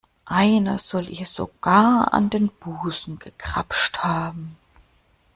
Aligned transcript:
Einer 0.25 0.79
soll 0.79 1.09
ihr 1.09 1.27
sogar 1.27 2.11
an 2.11 2.31
den 2.31 2.49
Busen 2.59 3.19
gegrapscht 3.19 3.99
haben. 3.99 4.57